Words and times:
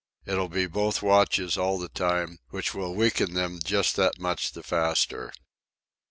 It'll 0.25 0.49
be 0.49 0.65
both 0.65 1.03
watches 1.03 1.59
all 1.59 1.77
the 1.77 1.87
time, 1.87 2.39
which 2.49 2.73
will 2.73 2.95
weaken 2.95 3.35
them 3.35 3.59
just 3.63 3.95
that 3.97 4.17
much 4.17 4.53
the 4.53 4.63
faster." 4.63 5.31